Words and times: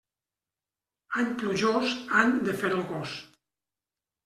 Any 1.23 1.29
plujós, 1.43 1.93
any 2.23 2.35
de 2.49 2.59
fer 2.65 2.73
el 2.81 2.83
gos. 2.95 3.17